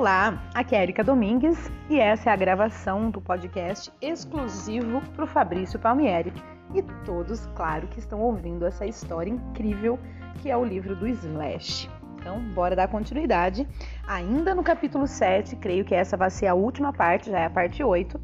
Olá, 0.00 0.42
aqui 0.54 0.74
é 0.74 0.82
Erika 0.82 1.04
Domingues 1.04 1.70
e 1.90 2.00
essa 2.00 2.30
é 2.30 2.32
a 2.32 2.36
gravação 2.36 3.10
do 3.10 3.20
podcast 3.20 3.92
exclusivo 4.00 5.02
para 5.14 5.26
o 5.26 5.28
Fabrício 5.28 5.78
Palmieri 5.78 6.32
e 6.74 6.80
todos, 7.04 7.44
claro, 7.54 7.86
que 7.86 7.98
estão 7.98 8.18
ouvindo 8.18 8.64
essa 8.64 8.86
história 8.86 9.30
incrível 9.30 9.98
que 10.40 10.50
é 10.50 10.56
o 10.56 10.64
livro 10.64 10.96
do 10.96 11.06
Slash. 11.06 11.90
Então, 12.14 12.40
bora 12.54 12.74
dar 12.74 12.88
continuidade. 12.88 13.68
Ainda 14.08 14.54
no 14.54 14.62
capítulo 14.62 15.06
7, 15.06 15.56
creio 15.56 15.84
que 15.84 15.94
essa 15.94 16.16
vai 16.16 16.30
ser 16.30 16.46
a 16.46 16.54
última 16.54 16.94
parte, 16.94 17.30
já 17.30 17.40
é 17.40 17.44
a 17.44 17.50
parte 17.50 17.84
8, 17.84 18.18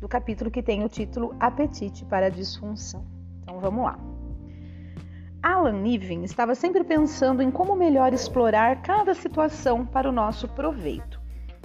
do 0.00 0.08
capítulo 0.08 0.50
que 0.50 0.62
tem 0.62 0.82
o 0.82 0.88
título 0.88 1.36
Apetite 1.38 2.06
para 2.06 2.28
a 2.28 2.30
Disfunção. 2.30 3.04
Então, 3.42 3.60
vamos 3.60 3.84
lá. 3.84 3.98
Alan 5.42 5.80
Niven 5.80 6.24
estava 6.24 6.54
sempre 6.54 6.82
pensando 6.82 7.42
em 7.42 7.50
como 7.50 7.76
melhor 7.76 8.12
explorar 8.12 8.82
cada 8.82 9.14
situação 9.14 9.86
para 9.86 10.08
o 10.08 10.12
nosso 10.12 10.48
proveito. 10.48 11.17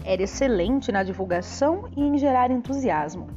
Era 0.04 0.24
excelente 0.24 0.92
na 0.92 1.04
divulgação 1.04 1.88
e 1.96 2.02
em 2.02 2.18
gerar 2.18 2.52
entusiasmo. 2.52 3.28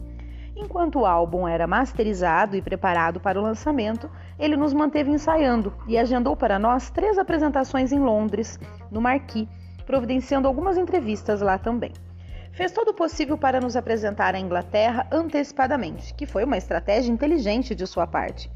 Enquanto 0.56 1.00
o 1.00 1.06
álbum 1.06 1.46
era 1.46 1.66
masterizado 1.66 2.56
e 2.56 2.62
preparado 2.62 3.20
para 3.20 3.38
o 3.38 3.42
lançamento, 3.42 4.10
ele 4.38 4.56
nos 4.56 4.72
manteve 4.72 5.10
ensaiando 5.10 5.72
e 5.86 5.98
agendou 5.98 6.34
para 6.34 6.58
nós 6.58 6.90
três 6.90 7.18
apresentações 7.18 7.92
em 7.92 8.00
Londres, 8.00 8.58
no 8.90 9.00
Marquis, 9.00 9.46
providenciando 9.84 10.48
algumas 10.48 10.78
entrevistas 10.78 11.42
lá 11.42 11.58
também. 11.58 11.92
Fez 12.52 12.72
todo 12.72 12.88
o 12.88 12.94
possível 12.94 13.36
para 13.36 13.60
nos 13.60 13.76
apresentar 13.76 14.34
à 14.34 14.40
Inglaterra 14.40 15.06
antecipadamente, 15.12 16.14
que 16.14 16.24
foi 16.24 16.42
uma 16.42 16.56
estratégia 16.56 17.12
inteligente 17.12 17.74
de 17.74 17.86
sua 17.86 18.06
parte. 18.06 18.50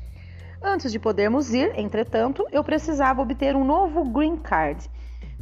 Antes 0.62 0.90
de 0.90 0.98
podermos 0.98 1.52
ir, 1.52 1.78
entretanto, 1.78 2.46
eu 2.50 2.64
precisava 2.64 3.20
obter 3.20 3.54
um 3.54 3.64
novo 3.64 4.02
green 4.04 4.36
card. 4.36 4.90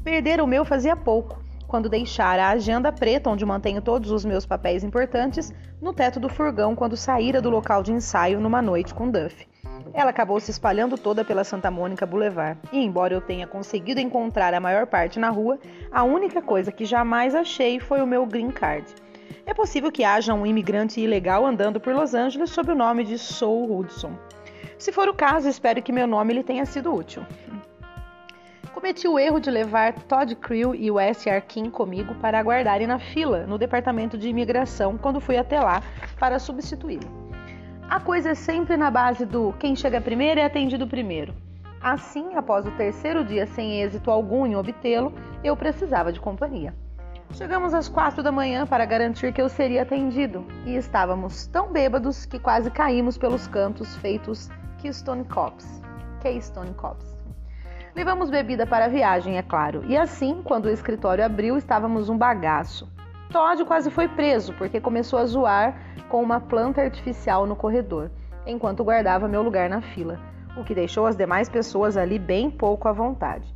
Perder 0.02 0.40
o 0.40 0.46
meu 0.46 0.64
fazia 0.64 0.96
pouco, 0.96 1.40
quando 1.68 1.88
deixara 1.88 2.46
a 2.46 2.50
agenda 2.50 2.90
preta 2.90 3.30
onde 3.30 3.46
mantenho 3.46 3.82
todos 3.82 4.10
os 4.10 4.24
meus 4.24 4.46
papéis 4.46 4.82
importantes 4.82 5.52
no 5.80 5.92
teto 5.92 6.18
do 6.18 6.28
furgão 6.28 6.74
quando 6.74 6.96
saíra 6.96 7.40
do 7.40 7.50
local 7.50 7.82
de 7.82 7.92
ensaio 7.92 8.40
numa 8.40 8.60
noite 8.60 8.94
com 8.94 9.08
Duff. 9.08 9.46
Ela 9.92 10.10
acabou 10.10 10.40
se 10.40 10.50
espalhando 10.50 10.96
toda 10.98 11.24
pela 11.24 11.44
Santa 11.44 11.70
Mônica 11.70 12.06
Boulevard, 12.06 12.58
e 12.72 12.78
embora 12.78 13.14
eu 13.14 13.20
tenha 13.20 13.46
conseguido 13.46 14.00
encontrar 14.00 14.52
a 14.54 14.60
maior 14.60 14.86
parte 14.86 15.18
na 15.18 15.30
rua, 15.30 15.58
a 15.92 16.02
única 16.02 16.42
coisa 16.42 16.72
que 16.72 16.84
jamais 16.84 17.34
achei 17.34 17.78
foi 17.78 18.02
o 18.02 18.06
meu 18.06 18.26
green 18.26 18.50
card. 18.50 18.86
É 19.46 19.54
possível 19.54 19.92
que 19.92 20.04
haja 20.04 20.34
um 20.34 20.46
imigrante 20.46 21.00
ilegal 21.00 21.46
andando 21.46 21.80
por 21.80 21.94
Los 21.94 22.14
Angeles 22.14 22.50
sob 22.50 22.72
o 22.72 22.74
nome 22.74 23.04
de 23.04 23.18
Saul 23.18 23.78
Hudson. 23.78 24.12
Se 24.78 24.92
for 24.92 25.08
o 25.08 25.14
caso, 25.14 25.48
espero 25.48 25.82
que 25.82 25.92
meu 25.92 26.06
nome 26.06 26.34
lhe 26.34 26.42
tenha 26.42 26.64
sido 26.64 26.94
útil. 26.94 27.22
Cometi 28.78 29.08
o 29.08 29.18
erro 29.18 29.40
de 29.40 29.50
levar 29.50 29.92
Todd 29.92 30.36
Creel 30.36 30.72
e 30.72 30.88
Wes 30.88 31.26
Arkin 31.26 31.68
comigo 31.68 32.14
para 32.14 32.38
aguardarem 32.38 32.86
na 32.86 33.00
fila 33.00 33.44
no 33.44 33.58
departamento 33.58 34.16
de 34.16 34.28
imigração 34.28 34.96
quando 34.96 35.20
fui 35.20 35.36
até 35.36 35.60
lá 35.60 35.82
para 36.16 36.38
substituí-lo. 36.38 37.10
A 37.90 37.98
coisa 37.98 38.30
é 38.30 38.34
sempre 38.36 38.76
na 38.76 38.88
base 38.88 39.26
do 39.26 39.52
quem 39.58 39.74
chega 39.74 40.00
primeiro 40.00 40.38
é 40.38 40.44
atendido 40.44 40.86
primeiro. 40.86 41.34
Assim, 41.80 42.36
após 42.36 42.66
o 42.66 42.70
terceiro 42.70 43.24
dia 43.24 43.46
sem 43.46 43.82
êxito 43.82 44.12
algum 44.12 44.46
em 44.46 44.54
obtê-lo, 44.54 45.12
eu 45.42 45.56
precisava 45.56 46.12
de 46.12 46.20
companhia. 46.20 46.72
Chegamos 47.32 47.74
às 47.74 47.88
quatro 47.88 48.22
da 48.22 48.30
manhã 48.30 48.64
para 48.64 48.84
garantir 48.84 49.32
que 49.32 49.42
eu 49.42 49.48
seria 49.48 49.82
atendido 49.82 50.46
e 50.64 50.76
estávamos 50.76 51.48
tão 51.48 51.72
bêbados 51.72 52.24
que 52.24 52.38
quase 52.38 52.70
caímos 52.70 53.18
pelos 53.18 53.48
cantos 53.48 53.96
feitos 53.96 54.48
Keystone 54.80 55.24
Cops. 55.24 55.82
Keystone 56.20 56.74
Cops. 56.74 57.17
Levamos 57.98 58.30
bebida 58.30 58.64
para 58.64 58.84
a 58.84 58.88
viagem, 58.88 59.38
é 59.38 59.42
claro, 59.42 59.82
e 59.88 59.96
assim, 59.96 60.40
quando 60.44 60.66
o 60.66 60.70
escritório 60.70 61.24
abriu, 61.24 61.58
estávamos 61.58 62.08
um 62.08 62.16
bagaço. 62.16 62.88
Todd 63.28 63.64
quase 63.64 63.90
foi 63.90 64.06
preso 64.06 64.52
porque 64.52 64.80
começou 64.80 65.18
a 65.18 65.26
zoar 65.26 65.76
com 66.08 66.22
uma 66.22 66.38
planta 66.38 66.80
artificial 66.80 67.44
no 67.44 67.56
corredor, 67.56 68.08
enquanto 68.46 68.84
guardava 68.84 69.26
meu 69.26 69.42
lugar 69.42 69.68
na 69.68 69.80
fila, 69.80 70.16
o 70.56 70.62
que 70.62 70.76
deixou 70.76 71.06
as 71.06 71.16
demais 71.16 71.48
pessoas 71.48 71.96
ali 71.96 72.20
bem 72.20 72.48
pouco 72.48 72.86
à 72.86 72.92
vontade. 72.92 73.52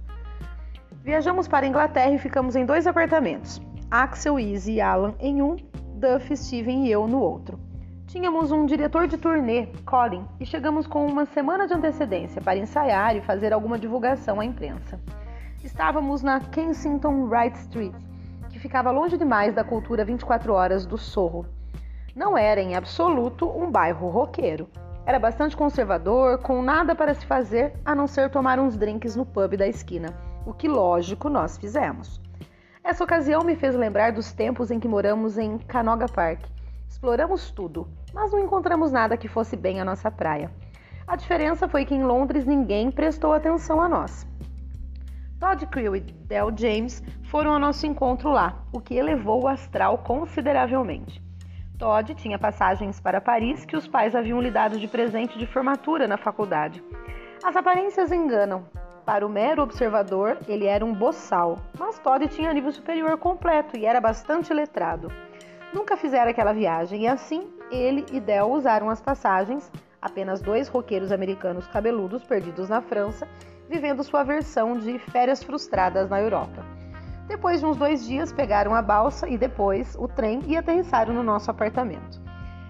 Viajamos 1.04 1.47
para 1.47 1.64
a 1.64 1.69
Inglaterra 1.69 2.10
e 2.10 2.19
ficamos 2.19 2.56
em 2.56 2.66
dois 2.66 2.84
apartamentos. 2.84 3.62
Axel, 3.88 4.41
Izzy 4.41 4.72
e 4.72 4.80
Alan 4.80 5.14
em 5.20 5.41
um, 5.41 5.54
Duff, 5.94 6.36
Steven 6.36 6.88
e 6.88 6.91
eu 6.91 7.06
no 7.06 7.20
outro. 7.20 7.60
Tínhamos 8.12 8.52
um 8.52 8.66
diretor 8.66 9.06
de 9.08 9.16
turnê, 9.16 9.68
Colin, 9.86 10.28
e 10.38 10.44
chegamos 10.44 10.86
com 10.86 11.06
uma 11.06 11.24
semana 11.24 11.66
de 11.66 11.72
antecedência 11.72 12.42
para 12.42 12.58
ensaiar 12.58 13.16
e 13.16 13.22
fazer 13.22 13.54
alguma 13.54 13.78
divulgação 13.78 14.38
à 14.38 14.44
imprensa. 14.44 15.00
Estávamos 15.64 16.22
na 16.22 16.38
Kensington 16.38 17.24
Wright 17.24 17.56
Street, 17.60 17.94
que 18.50 18.58
ficava 18.58 18.90
longe 18.90 19.16
demais 19.16 19.54
da 19.54 19.64
cultura 19.64 20.04
24 20.04 20.52
horas 20.52 20.84
do 20.84 20.98
Sorro. 20.98 21.46
Não 22.14 22.36
era 22.36 22.60
em 22.60 22.74
absoluto 22.74 23.48
um 23.48 23.70
bairro 23.70 24.10
roqueiro. 24.10 24.68
Era 25.06 25.18
bastante 25.18 25.56
conservador, 25.56 26.36
com 26.36 26.60
nada 26.60 26.94
para 26.94 27.14
se 27.14 27.24
fazer 27.24 27.72
a 27.82 27.94
não 27.94 28.06
ser 28.06 28.28
tomar 28.28 28.60
uns 28.60 28.76
drinks 28.76 29.16
no 29.16 29.24
pub 29.24 29.56
da 29.56 29.66
esquina, 29.66 30.14
o 30.44 30.52
que, 30.52 30.68
lógico, 30.68 31.30
nós 31.30 31.56
fizemos. 31.56 32.20
Essa 32.84 33.04
ocasião 33.04 33.42
me 33.42 33.56
fez 33.56 33.74
lembrar 33.74 34.12
dos 34.12 34.34
tempos 34.34 34.70
em 34.70 34.78
que 34.78 34.86
moramos 34.86 35.38
em 35.38 35.56
Canoga 35.56 36.06
Park. 36.08 36.42
Exploramos 36.86 37.50
tudo, 37.50 37.88
mas 38.12 38.32
não 38.32 38.38
encontramos 38.38 38.92
nada 38.92 39.16
que 39.16 39.28
fosse 39.28 39.56
bem 39.56 39.80
a 39.80 39.84
nossa 39.84 40.10
praia. 40.10 40.50
A 41.06 41.16
diferença 41.16 41.68
foi 41.68 41.84
que 41.84 41.94
em 41.94 42.04
Londres 42.04 42.46
ninguém 42.46 42.90
prestou 42.90 43.32
atenção 43.32 43.80
a 43.80 43.88
nós. 43.88 44.26
Todd 45.38 45.66
Creel 45.66 45.96
e 45.96 46.00
Del 46.00 46.56
James 46.56 47.02
foram 47.24 47.52
ao 47.52 47.58
nosso 47.58 47.84
encontro 47.84 48.30
lá, 48.30 48.62
o 48.72 48.80
que 48.80 48.94
elevou 48.94 49.42
o 49.42 49.48
astral 49.48 49.98
consideravelmente. 49.98 51.20
Todd 51.76 52.14
tinha 52.14 52.38
passagens 52.38 53.00
para 53.00 53.20
Paris 53.20 53.64
que 53.64 53.76
os 53.76 53.88
pais 53.88 54.14
haviam 54.14 54.40
lhe 54.40 54.52
dado 54.52 54.78
de 54.78 54.86
presente 54.86 55.36
de 55.36 55.46
formatura 55.46 56.06
na 56.06 56.16
faculdade. 56.16 56.80
As 57.42 57.56
aparências 57.56 58.12
enganam. 58.12 58.64
Para 59.04 59.26
o 59.26 59.28
mero 59.28 59.64
observador, 59.64 60.38
ele 60.46 60.66
era 60.66 60.84
um 60.84 60.94
boçal, 60.94 61.58
mas 61.76 61.98
Todd 61.98 62.28
tinha 62.28 62.54
nível 62.54 62.70
superior 62.70 63.18
completo 63.18 63.76
e 63.76 63.84
era 63.84 64.00
bastante 64.00 64.54
letrado. 64.54 65.10
Nunca 65.72 65.97
fizeram 65.97 66.31
aquela 66.31 66.53
viagem 66.53 67.03
e 67.03 67.09
assim 67.09 67.50
ele 67.71 68.05
e 68.12 68.21
Del 68.21 68.50
usaram 68.50 68.91
as 68.91 69.00
passagens, 69.00 69.72
apenas 70.00 70.43
dois 70.43 70.69
roqueiros 70.69 71.10
americanos 71.10 71.66
cabeludos 71.66 72.22
perdidos 72.22 72.69
na 72.69 72.83
França, 72.83 73.27
vivendo 73.69 74.05
sua 74.05 74.22
versão 74.22 74.77
de 74.77 74.99
férias 74.99 75.43
frustradas 75.43 76.10
na 76.10 76.21
Europa. 76.21 76.62
Depois 77.27 77.60
de 77.60 77.66
uns 77.66 77.78
dois 77.78 78.05
dias, 78.05 78.31
pegaram 78.33 78.75
a 78.75 78.83
balsa 78.83 79.27
e 79.27 79.38
depois 79.38 79.97
o 79.99 80.06
trem 80.06 80.41
e 80.47 80.56
aterrissaram 80.56 81.15
no 81.15 81.22
nosso 81.22 81.50
apartamento. 81.50 82.21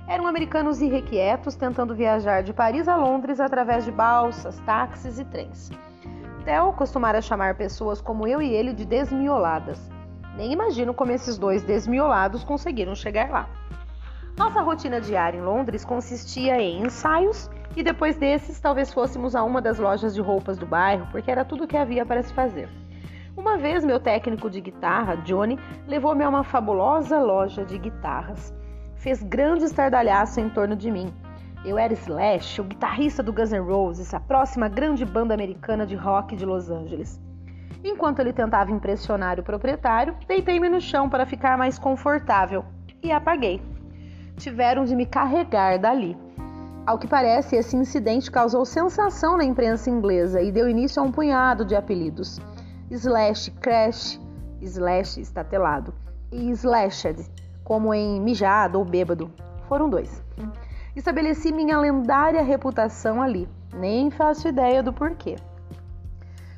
Eram 0.07 0.27
americanos 0.27 0.81
irrequietos 0.81 1.57
tentando 1.57 1.97
viajar 1.97 2.43
de 2.43 2.53
Paris 2.53 2.87
a 2.87 2.95
Londres 2.95 3.41
através 3.41 3.84
de 3.84 3.91
balsas, 3.91 4.61
táxis 4.61 5.19
e 5.19 5.25
trens. 5.25 5.71
Theo 6.45 6.73
costumara 6.75 7.21
chamar 7.21 7.57
pessoas 7.57 8.01
como 8.01 8.29
eu 8.29 8.41
e 8.41 8.53
ele 8.53 8.73
de 8.73 8.84
desmioladas. 8.84 9.91
Nem 10.37 10.53
imagino 10.53 10.94
como 10.94 11.12
esses 11.12 11.37
dois 11.37 11.62
desmiolados 11.62 12.44
conseguiram 12.44 12.94
chegar 12.94 13.31
lá. 13.31 13.48
Nossa 14.37 14.62
rotina 14.62 15.00
diária 15.00 15.37
em 15.37 15.43
Londres 15.43 15.84
consistia 15.84 16.60
em 16.60 16.82
ensaios 16.82 17.50
e 17.76 17.82
depois 17.82 18.16
desses 18.16 18.59
talvez 18.59 18.92
fôssemos 18.92 19.34
a 19.34 19.44
uma 19.44 19.60
das 19.60 19.78
lojas 19.78 20.15
de 20.15 20.21
roupas 20.21 20.59
do 20.59 20.66
bairro, 20.66 21.06
porque 21.10 21.31
era 21.31 21.44
tudo 21.44 21.65
o 21.65 21.66
que 21.66 21.76
havia 21.76 22.06
para 22.06 22.22
se 22.22 22.32
fazer. 22.32 22.69
Uma 23.37 23.56
vez 23.56 23.84
meu 23.84 23.98
técnico 23.98 24.50
de 24.50 24.60
guitarra, 24.60 25.16
Johnny, 25.19 25.59
levou-me 25.87 26.22
a 26.22 26.28
uma 26.28 26.44
fabulosa 26.44 27.19
loja 27.19 27.65
de 27.65 27.78
guitarras. 27.78 28.54
Fez 28.97 29.22
grande 29.22 29.65
estardalhaço 29.65 30.38
em 30.38 30.48
torno 30.48 30.76
de 30.76 30.91
mim. 30.91 31.12
Eu 31.65 31.78
era 31.78 31.92
Slash, 31.92 32.60
o 32.60 32.65
guitarrista 32.65 33.22
do 33.22 33.32
Guns 33.32 33.53
N' 33.53 33.60
Roses, 33.60 34.12
a 34.12 34.21
próxima 34.21 34.69
grande 34.69 35.04
banda 35.04 35.32
americana 35.32 35.86
de 35.86 35.97
rock 35.97 36.36
de 36.36 36.45
Los 36.45 36.71
Angeles. 36.71 37.21
Enquanto 37.84 38.21
ele 38.21 38.33
tentava 38.33 38.71
impressionar 38.71 39.41
o 39.41 39.43
proprietário, 39.43 40.17
deitei-me 40.29 40.69
no 40.69 40.81
chão 40.81 41.09
para 41.09 41.27
ficar 41.27 41.59
mais 41.59 41.79
confortável 41.79 42.65
e 43.03 43.11
apaguei. 43.11 43.61
Tiveram 44.37 44.84
de 44.84 44.95
me 44.95 45.05
carregar 45.05 45.79
dali. 45.79 46.17
Ao 46.87 46.99
que 46.99 47.07
parece, 47.07 47.57
esse 47.57 47.77
incidente 47.77 48.31
causou 48.31 48.65
sensação 48.65 49.37
na 49.37 49.45
imprensa 49.45 49.91
inglesa 49.91 50.41
e 50.41 50.51
deu 50.51 50.69
início 50.69 51.03
a 51.03 51.05
um 51.05 51.13
punhado 51.13 51.65
de 51.65 51.75
apelidos: 51.75 52.41
Slash 52.91 53.51
Crash, 53.53 54.21
Slash 54.61 55.21
estatelado 55.21 55.93
e 56.31 56.51
Slashed, 56.51 57.25
como 57.65 57.93
em 57.93 58.21
mijado 58.21 58.79
ou 58.79 58.84
bêbado. 58.84 59.31
Foram 59.69 59.89
dois. 59.89 60.23
Estabeleci 60.95 61.53
minha 61.53 61.79
lendária 61.79 62.43
reputação 62.43 63.23
ali, 63.23 63.49
nem 63.75 64.11
faço 64.11 64.49
ideia 64.49 64.83
do 64.83 64.93
porquê. 64.93 65.37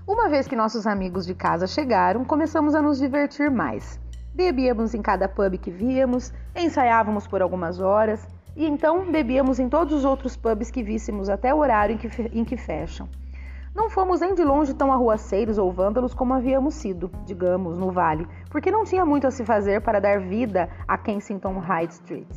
Uma 0.07 0.29
vez 0.29 0.47
que 0.47 0.55
nossos 0.55 0.87
amigos 0.87 1.25
de 1.25 1.35
casa 1.35 1.67
chegaram, 1.67 2.27
começamos 2.27 2.75
a 2.75 2.83
nos 2.83 2.99
divertir 2.99 3.51
mais. 3.51 3.99
Bebíamos 4.35 4.93
em 4.93 5.01
cada 5.01 5.27
pub 5.27 5.57
que 5.57 5.71
víamos, 5.71 6.31
ensaiávamos 6.55 7.27
por 7.27 7.41
algumas 7.41 7.81
horas 7.81 8.29
e 8.55 8.67
então 8.67 9.11
bebíamos 9.11 9.59
em 9.59 9.67
todos 9.67 9.95
os 9.95 10.05
outros 10.05 10.37
pubs 10.37 10.71
que 10.71 10.83
víssemos 10.83 11.31
até 11.31 11.55
o 11.55 11.59
horário 11.59 11.95
em 11.95 11.99
que, 11.99 12.09
em 12.39 12.45
que 12.45 12.55
fecham. 12.55 13.09
Não 13.75 13.89
fomos 13.89 14.21
nem 14.21 14.35
de 14.35 14.45
longe 14.45 14.75
tão 14.75 14.93
arruaceiros 14.93 15.57
ou 15.57 15.73
vândalos 15.73 16.13
como 16.13 16.35
havíamos 16.35 16.75
sido, 16.75 17.11
digamos, 17.25 17.79
no 17.79 17.91
vale, 17.91 18.29
porque 18.51 18.71
não 18.71 18.85
tinha 18.85 19.07
muito 19.07 19.27
a 19.27 19.31
se 19.31 19.43
fazer 19.43 19.81
para 19.81 20.03
dar 20.03 20.21
vida 20.21 20.69
a 20.87 20.99
Kensington 20.99 21.59
High 21.61 21.87
Street. 21.87 22.29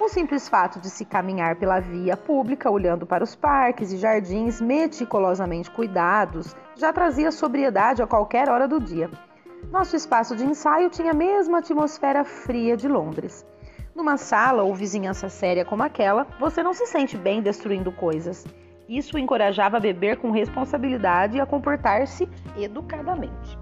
O 0.00 0.08
simples 0.08 0.48
fato 0.48 0.80
de 0.80 0.88
se 0.88 1.04
caminhar 1.04 1.56
pela 1.56 1.78
via 1.78 2.16
pública, 2.16 2.70
olhando 2.70 3.04
para 3.04 3.22
os 3.22 3.34
parques 3.34 3.92
e 3.92 3.98
jardins 3.98 4.58
meticulosamente 4.58 5.70
cuidados, 5.70 6.56
já 6.74 6.90
trazia 6.90 7.30
sobriedade 7.30 8.02
a 8.02 8.06
qualquer 8.06 8.48
hora 8.48 8.66
do 8.66 8.80
dia. 8.80 9.10
Nosso 9.70 9.94
espaço 9.94 10.34
de 10.34 10.42
ensaio 10.42 10.88
tinha 10.88 11.10
a 11.10 11.14
mesma 11.14 11.58
atmosfera 11.58 12.24
fria 12.24 12.78
de 12.78 12.88
Londres. 12.88 13.44
Numa 13.94 14.16
sala 14.16 14.62
ou 14.62 14.74
vizinhança 14.74 15.28
séria 15.28 15.66
como 15.66 15.82
aquela, 15.82 16.26
você 16.40 16.62
não 16.62 16.72
se 16.72 16.86
sente 16.86 17.18
bem 17.18 17.42
destruindo 17.42 17.92
coisas. 17.92 18.46
Isso 18.88 19.16
o 19.16 19.20
encorajava 19.20 19.76
a 19.76 19.80
beber 19.80 20.16
com 20.16 20.30
responsabilidade 20.30 21.36
e 21.36 21.40
a 21.42 21.46
comportar-se 21.46 22.26
educadamente. 22.56 23.58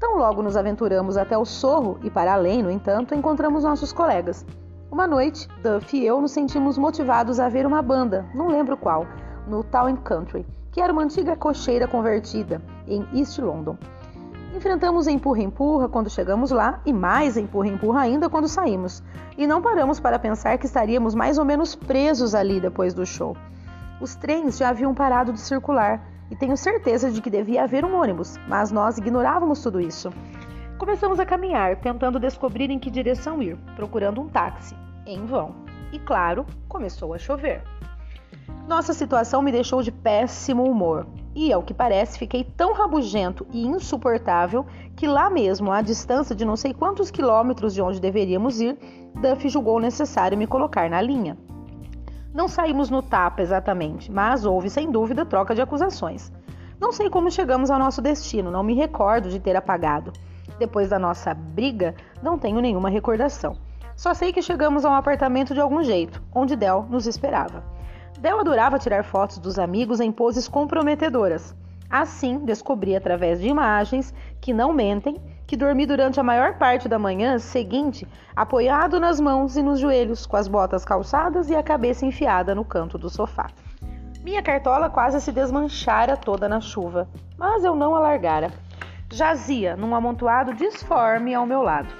Tão 0.00 0.16
logo 0.16 0.42
nos 0.42 0.56
aventuramos 0.56 1.18
até 1.18 1.36
o 1.36 1.44
sorro 1.44 2.00
e 2.02 2.08
para 2.08 2.32
além, 2.32 2.62
no 2.62 2.70
entanto, 2.70 3.14
encontramos 3.14 3.64
nossos 3.64 3.92
colegas. 3.92 4.46
Uma 4.90 5.06
noite, 5.06 5.48
Duff 5.62 5.96
e 5.96 6.06
eu 6.06 6.20
nos 6.20 6.30
sentimos 6.30 6.78
motivados 6.78 7.40
a 7.40 7.48
ver 7.48 7.66
uma 7.66 7.82
banda, 7.82 8.24
não 8.32 8.46
lembro 8.46 8.76
qual, 8.76 9.04
no 9.46 9.64
Town 9.64 9.96
Country, 9.96 10.46
que 10.70 10.80
era 10.80 10.92
uma 10.92 11.02
antiga 11.02 11.34
cocheira 11.34 11.88
convertida 11.88 12.62
em 12.86 13.04
East 13.12 13.38
London. 13.38 13.76
Enfrentamos 14.54 15.08
empurra-empurra 15.08 15.88
quando 15.88 16.08
chegamos 16.08 16.52
lá 16.52 16.80
e 16.86 16.92
mais 16.92 17.36
empurra-empurra 17.36 18.00
ainda 18.00 18.30
quando 18.30 18.46
saímos. 18.46 19.02
E 19.36 19.44
não 19.44 19.60
paramos 19.60 19.98
para 19.98 20.20
pensar 20.20 20.56
que 20.56 20.66
estaríamos 20.66 21.16
mais 21.16 21.36
ou 21.36 21.44
menos 21.44 21.74
presos 21.74 22.32
ali 22.32 22.60
depois 22.60 22.94
do 22.94 23.04
show. 23.04 23.36
Os 24.00 24.14
trens 24.14 24.56
já 24.56 24.68
haviam 24.68 24.94
parado 24.94 25.32
de 25.32 25.40
circular 25.40 26.00
e 26.30 26.36
tenho 26.36 26.56
certeza 26.56 27.10
de 27.10 27.20
que 27.20 27.28
devia 27.28 27.64
haver 27.64 27.84
um 27.84 28.00
ônibus, 28.00 28.36
mas 28.48 28.70
nós 28.70 28.98
ignorávamos 28.98 29.60
tudo 29.60 29.80
isso. 29.80 30.10
Começamos 30.78 31.18
a 31.18 31.24
caminhar, 31.24 31.76
tentando 31.76 32.20
descobrir 32.20 32.70
em 32.70 32.78
que 32.78 32.90
direção 32.90 33.42
ir, 33.42 33.56
procurando 33.74 34.20
um 34.20 34.28
táxi. 34.28 34.76
Em 35.06 35.24
vão. 35.24 35.54
E 35.90 35.98
claro, 35.98 36.44
começou 36.68 37.14
a 37.14 37.18
chover. 37.18 37.62
Nossa 38.68 38.92
situação 38.92 39.40
me 39.40 39.50
deixou 39.50 39.82
de 39.82 39.90
péssimo 39.90 40.70
humor. 40.70 41.06
E, 41.34 41.50
ao 41.50 41.62
que 41.62 41.72
parece, 41.72 42.18
fiquei 42.18 42.44
tão 42.44 42.74
rabugento 42.74 43.46
e 43.52 43.66
insuportável 43.66 44.66
que 44.94 45.06
lá 45.06 45.30
mesmo, 45.30 45.72
à 45.72 45.80
distância 45.80 46.34
de 46.34 46.44
não 46.44 46.56
sei 46.56 46.74
quantos 46.74 47.10
quilômetros 47.10 47.72
de 47.72 47.80
onde 47.80 47.98
deveríamos 47.98 48.60
ir, 48.60 48.76
Duff 49.14 49.48
julgou 49.48 49.80
necessário 49.80 50.36
me 50.36 50.46
colocar 50.46 50.90
na 50.90 51.00
linha. 51.00 51.38
Não 52.34 52.48
saímos 52.48 52.90
no 52.90 53.00
tapa 53.00 53.40
exatamente, 53.40 54.12
mas 54.12 54.44
houve 54.44 54.68
sem 54.68 54.90
dúvida 54.90 55.24
troca 55.24 55.54
de 55.54 55.62
acusações. 55.62 56.30
Não 56.78 56.92
sei 56.92 57.08
como 57.08 57.30
chegamos 57.30 57.70
ao 57.70 57.78
nosso 57.78 58.02
destino, 58.02 58.50
não 58.50 58.62
me 58.62 58.74
recordo 58.74 59.30
de 59.30 59.40
ter 59.40 59.56
apagado. 59.56 60.12
Depois 60.58 60.88
da 60.88 60.98
nossa 60.98 61.34
briga, 61.34 61.94
não 62.22 62.38
tenho 62.38 62.60
nenhuma 62.60 62.88
recordação. 62.88 63.56
Só 63.94 64.12
sei 64.12 64.32
que 64.32 64.42
chegamos 64.42 64.84
a 64.84 64.90
um 64.90 64.94
apartamento 64.94 65.54
de 65.54 65.60
algum 65.60 65.82
jeito, 65.82 66.22
onde 66.34 66.54
Del 66.54 66.86
nos 66.88 67.06
esperava. 67.06 67.64
Del 68.20 68.40
adorava 68.40 68.78
tirar 68.78 69.04
fotos 69.04 69.38
dos 69.38 69.58
amigos 69.58 70.00
em 70.00 70.12
poses 70.12 70.48
comprometedoras. 70.48 71.54
Assim, 71.88 72.38
descobri 72.38 72.96
através 72.96 73.40
de 73.40 73.48
imagens 73.48 74.12
que 74.40 74.52
não 74.52 74.72
mentem 74.72 75.16
que 75.46 75.56
dormi 75.56 75.86
durante 75.86 76.18
a 76.18 76.22
maior 76.22 76.58
parte 76.58 76.88
da 76.88 76.98
manhã 76.98 77.38
seguinte 77.38 78.06
apoiado 78.34 78.98
nas 78.98 79.20
mãos 79.20 79.56
e 79.56 79.62
nos 79.62 79.78
joelhos, 79.78 80.26
com 80.26 80.36
as 80.36 80.48
botas 80.48 80.84
calçadas 80.84 81.48
e 81.48 81.54
a 81.54 81.62
cabeça 81.62 82.04
enfiada 82.04 82.54
no 82.54 82.64
canto 82.64 82.98
do 82.98 83.08
sofá. 83.08 83.46
Minha 84.24 84.42
cartola 84.42 84.90
quase 84.90 85.20
se 85.20 85.30
desmanchara 85.30 86.16
toda 86.16 86.48
na 86.48 86.60
chuva, 86.60 87.08
mas 87.38 87.62
eu 87.62 87.76
não 87.76 87.94
a 87.94 88.00
largara. 88.00 88.50
Jazia 89.12 89.76
num 89.76 89.94
amontoado 89.94 90.52
disforme 90.52 91.32
ao 91.32 91.46
meu 91.46 91.62
lado. 91.62 91.94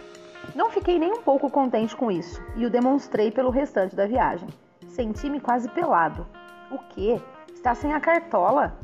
Não 0.54 0.70
fiquei 0.70 0.98
nem 0.98 1.12
um 1.12 1.22
pouco 1.22 1.48
contente 1.48 1.94
com 1.94 2.10
isso 2.10 2.42
e 2.56 2.66
o 2.66 2.70
demonstrei 2.70 3.30
pelo 3.30 3.50
restante 3.50 3.94
da 3.94 4.06
viagem. 4.06 4.48
Senti-me 4.88 5.38
quase 5.38 5.68
pelado. 5.68 6.26
O 6.70 6.78
quê? 6.78 7.20
Está 7.54 7.74
sem 7.74 7.92
a 7.92 8.00
cartola? 8.00 8.76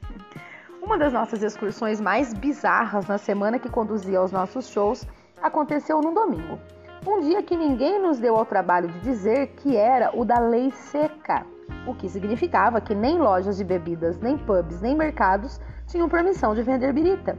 Uma 0.82 0.96
das 0.96 1.12
nossas 1.12 1.42
excursões 1.42 2.00
mais 2.00 2.32
bizarras 2.32 3.06
na 3.06 3.18
semana 3.18 3.58
que 3.58 3.68
conduzia 3.68 4.18
aos 4.18 4.32
nossos 4.32 4.68
shows 4.68 5.06
aconteceu 5.42 6.00
num 6.00 6.14
domingo. 6.14 6.58
Um 7.06 7.20
dia 7.20 7.42
que 7.42 7.56
ninguém 7.56 8.00
nos 8.00 8.18
deu 8.18 8.36
ao 8.36 8.46
trabalho 8.46 8.88
de 8.88 9.00
dizer 9.00 9.48
que 9.56 9.76
era 9.76 10.10
o 10.18 10.24
da 10.24 10.38
lei 10.38 10.70
seca, 10.70 11.46
o 11.86 11.94
que 11.94 12.08
significava 12.08 12.80
que 12.80 12.94
nem 12.94 13.18
lojas 13.18 13.58
de 13.58 13.64
bebidas, 13.64 14.18
nem 14.18 14.36
pubs, 14.36 14.80
nem 14.80 14.94
mercados 14.94 15.60
tinham 15.90 16.08
permissão 16.08 16.54
de 16.54 16.62
vender 16.62 16.92
birita. 16.92 17.36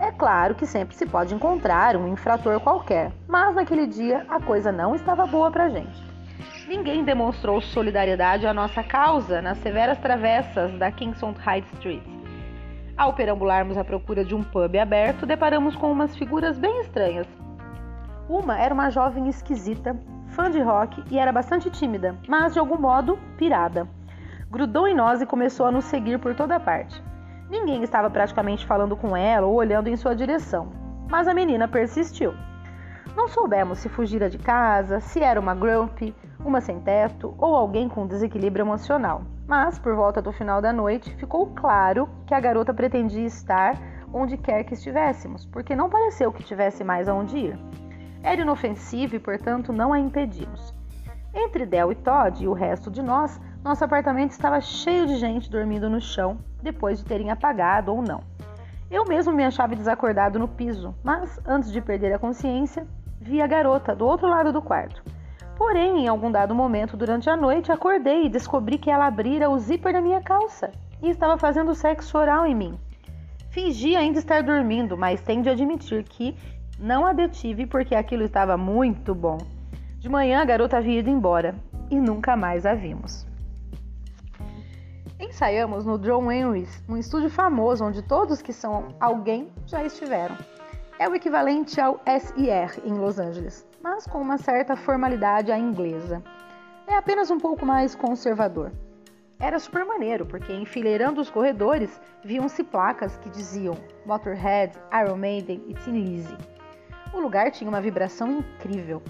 É 0.00 0.10
claro 0.10 0.54
que 0.54 0.66
sempre 0.66 0.96
se 0.96 1.06
pode 1.06 1.34
encontrar 1.34 1.96
um 1.96 2.08
infrator 2.08 2.58
qualquer, 2.60 3.12
mas 3.28 3.54
naquele 3.54 3.86
dia 3.86 4.26
a 4.28 4.40
coisa 4.40 4.72
não 4.72 4.94
estava 4.94 5.24
boa 5.26 5.50
pra 5.50 5.68
gente. 5.68 6.02
Ninguém 6.66 7.04
demonstrou 7.04 7.60
solidariedade 7.60 8.46
à 8.46 8.52
nossa 8.52 8.82
causa 8.82 9.40
nas 9.40 9.58
severas 9.58 9.98
travessas 9.98 10.72
da 10.78 10.90
Kingston 10.90 11.34
High 11.38 11.64
Street. 11.74 12.02
Ao 12.96 13.12
perambularmos 13.12 13.76
à 13.76 13.84
procura 13.84 14.24
de 14.24 14.34
um 14.34 14.42
pub 14.42 14.76
aberto, 14.76 15.26
deparamos 15.26 15.76
com 15.76 15.90
umas 15.92 16.16
figuras 16.16 16.58
bem 16.58 16.80
estranhas. 16.80 17.26
Uma 18.28 18.58
era 18.58 18.74
uma 18.74 18.90
jovem 18.90 19.28
esquisita, 19.28 19.96
fã 20.28 20.50
de 20.50 20.60
rock 20.60 21.04
e 21.10 21.18
era 21.18 21.30
bastante 21.30 21.70
tímida, 21.70 22.16
mas 22.26 22.54
de 22.54 22.58
algum 22.58 22.78
modo 22.78 23.18
pirada. 23.36 23.86
Grudou 24.50 24.88
em 24.88 24.94
nós 24.94 25.20
e 25.20 25.26
começou 25.26 25.66
a 25.66 25.72
nos 25.72 25.84
seguir 25.84 26.18
por 26.18 26.34
toda 26.34 26.58
parte. 26.58 27.02
Ninguém 27.54 27.84
estava 27.84 28.10
praticamente 28.10 28.66
falando 28.66 28.96
com 28.96 29.16
ela 29.16 29.46
ou 29.46 29.54
olhando 29.54 29.86
em 29.86 29.94
sua 29.94 30.12
direção, 30.12 30.72
mas 31.08 31.28
a 31.28 31.32
menina 31.32 31.68
persistiu. 31.68 32.34
Não 33.14 33.28
soubemos 33.28 33.78
se 33.78 33.88
fugira 33.88 34.28
de 34.28 34.38
casa, 34.38 34.98
se 34.98 35.20
era 35.20 35.38
uma 35.38 35.54
grumpy, 35.54 36.12
uma 36.44 36.60
sem 36.60 36.80
teto 36.80 37.32
ou 37.38 37.54
alguém 37.54 37.88
com 37.88 38.08
desequilíbrio 38.08 38.64
emocional. 38.64 39.22
Mas, 39.46 39.78
por 39.78 39.94
volta 39.94 40.20
do 40.20 40.32
final 40.32 40.60
da 40.60 40.72
noite, 40.72 41.14
ficou 41.14 41.46
claro 41.54 42.08
que 42.26 42.34
a 42.34 42.40
garota 42.40 42.74
pretendia 42.74 43.24
estar 43.24 43.78
onde 44.12 44.36
quer 44.36 44.64
que 44.64 44.74
estivéssemos, 44.74 45.46
porque 45.46 45.76
não 45.76 45.88
pareceu 45.88 46.32
que 46.32 46.42
tivesse 46.42 46.82
mais 46.82 47.08
aonde 47.08 47.38
ir. 47.38 47.58
Era 48.20 48.42
inofensiva 48.42 49.14
e, 49.14 49.20
portanto, 49.20 49.72
não 49.72 49.92
a 49.92 50.00
impedimos. 50.00 50.74
Entre 51.32 51.64
Del 51.64 51.92
e 51.92 51.94
Todd 51.94 52.42
e 52.42 52.48
o 52.48 52.52
resto 52.52 52.90
de 52.90 53.00
nós, 53.00 53.40
nosso 53.62 53.84
apartamento 53.84 54.32
estava 54.32 54.60
cheio 54.60 55.06
de 55.06 55.14
gente 55.18 55.48
dormindo 55.48 55.88
no 55.88 56.00
chão, 56.00 56.36
depois 56.64 56.98
de 56.98 57.04
terem 57.04 57.30
apagado 57.30 57.94
ou 57.94 58.02
não. 58.02 58.22
Eu 58.90 59.04
mesmo 59.04 59.32
me 59.32 59.44
achava 59.44 59.76
desacordado 59.76 60.38
no 60.38 60.48
piso, 60.48 60.94
mas 61.04 61.40
antes 61.46 61.70
de 61.70 61.80
perder 61.80 62.12
a 62.12 62.18
consciência, 62.18 62.86
vi 63.20 63.40
a 63.40 63.46
garota 63.46 63.94
do 63.94 64.06
outro 64.06 64.28
lado 64.28 64.52
do 64.52 64.60
quarto. 64.60 65.02
Porém, 65.56 66.00
em 66.00 66.08
algum 66.08 66.30
dado 66.32 66.54
momento 66.54 66.96
durante 66.96 67.30
a 67.30 67.36
noite, 67.36 67.70
acordei 67.70 68.26
e 68.26 68.28
descobri 68.28 68.76
que 68.76 68.90
ela 68.90 69.06
abrira 69.06 69.48
o 69.48 69.58
zíper 69.58 69.92
da 69.92 70.00
minha 70.00 70.20
calça 70.20 70.72
e 71.00 71.08
estava 71.08 71.38
fazendo 71.38 71.74
sexo 71.74 72.18
oral 72.18 72.46
em 72.46 72.54
mim. 72.54 72.78
Fingi 73.50 73.94
ainda 73.94 74.18
estar 74.18 74.42
dormindo, 74.42 74.96
mas 74.96 75.20
tenho 75.20 75.42
de 75.42 75.48
admitir 75.48 76.02
que 76.02 76.36
não 76.78 77.06
a 77.06 77.12
detive 77.12 77.66
porque 77.66 77.94
aquilo 77.94 78.24
estava 78.24 78.56
muito 78.56 79.14
bom. 79.14 79.38
De 79.98 80.08
manhã 80.08 80.42
a 80.42 80.44
garota 80.44 80.78
havia 80.78 80.98
ido 80.98 81.08
embora 81.08 81.54
e 81.90 82.00
nunca 82.00 82.36
mais 82.36 82.66
a 82.66 82.74
vimos. 82.74 83.26
Ensaiamos 85.34 85.84
no 85.84 85.98
John 85.98 86.30
Henry's, 86.30 86.80
um 86.88 86.96
estúdio 86.96 87.28
famoso 87.28 87.84
onde 87.84 88.00
todos 88.00 88.40
que 88.40 88.52
são 88.52 88.94
alguém 89.00 89.52
já 89.66 89.84
estiveram. 89.84 90.38
É 90.96 91.08
o 91.08 91.14
equivalente 91.14 91.80
ao 91.80 92.00
SIR 92.06 92.80
em 92.86 92.92
Los 92.92 93.18
Angeles 93.18 93.66
mas 93.84 94.06
com 94.06 94.18
uma 94.18 94.38
certa 94.38 94.74
formalidade 94.74 95.52
à 95.52 95.58
inglesa. 95.58 96.22
É 96.86 96.96
apenas 96.96 97.30
um 97.30 97.38
pouco 97.38 97.66
mais 97.66 97.94
conservador. 97.94 98.72
Era 99.38 99.58
super 99.58 99.84
maneiro, 99.84 100.24
porque 100.24 100.54
enfileirando 100.54 101.20
os 101.20 101.28
corredores 101.28 102.00
viam-se 102.24 102.64
placas 102.64 103.18
que 103.18 103.28
diziam 103.28 103.74
Motorhead, 104.06 104.72
Iron 105.02 105.16
Maiden 105.16 105.62
e 105.68 105.74
Tin 105.74 106.00
Lizzy. 106.00 106.34
O 107.12 107.20
lugar 107.20 107.50
tinha 107.50 107.68
uma 107.68 107.80
vibração 107.80 108.38
incrível. 108.38 109.02